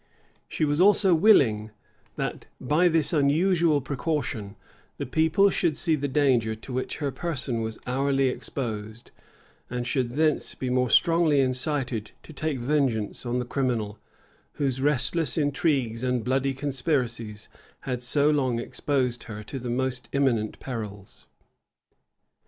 [0.47, 1.69] She was also willing,
[2.15, 4.55] that, by this unusual precaution,
[4.97, 9.11] the people should see the danger to which her person was hourly exposed;
[9.69, 13.99] and should thence be more strongly incited to take vengeance on the criminal,
[14.53, 17.47] whose restless intrigues and bloody conspiracies
[17.81, 21.27] had so long exposed her to the most imminent perils.